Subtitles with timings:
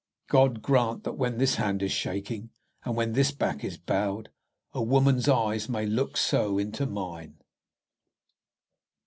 [0.29, 2.49] God grant that when this hand is shaking,
[2.83, 4.31] and when this back is bowed,
[4.73, 7.35] a woman's eyes may look so into mine.